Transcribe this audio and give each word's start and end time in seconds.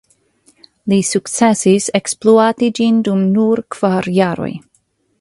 Li 0.93 0.97
sukcesis 1.09 1.91
ekspluati 2.01 2.73
ĝin 2.81 2.99
dum 3.09 3.23
nur 3.37 3.65
kvar 3.77 4.15
jaroj. 4.21 4.53